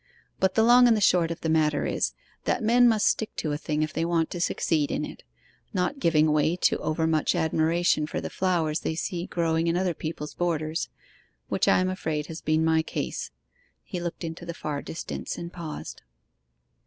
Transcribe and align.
But 0.39 0.55
the 0.55 0.63
long 0.63 0.87
and 0.87 0.97
the 0.97 0.99
short 0.99 1.29
of 1.29 1.41
the 1.41 1.47
matter 1.49 1.85
is, 1.85 2.15
that 2.45 2.63
men 2.63 2.89
must 2.89 3.05
stick 3.05 3.35
to 3.35 3.51
a 3.51 3.57
thing 3.59 3.83
if 3.83 3.93
they 3.93 4.03
want 4.03 4.31
to 4.31 4.41
succeed 4.41 4.89
in 4.89 5.05
it 5.05 5.21
not 5.75 5.99
giving 5.99 6.31
way 6.31 6.55
to 6.55 6.79
over 6.79 7.05
much 7.05 7.35
admiration 7.35 8.07
for 8.07 8.19
the 8.19 8.31
flowers 8.31 8.79
they 8.79 8.95
see 8.95 9.27
growing 9.27 9.67
in 9.67 9.77
other 9.77 9.93
people's 9.93 10.33
borders; 10.33 10.89
which 11.49 11.67
I 11.67 11.77
am 11.81 11.89
afraid 11.91 12.25
has 12.25 12.41
been 12.41 12.65
my 12.65 12.81
case.' 12.81 13.29
He 13.83 13.99
looked 13.99 14.23
into 14.23 14.43
the 14.43 14.55
far 14.55 14.81
distance 14.81 15.37
and 15.37 15.53
paused. 15.53 16.01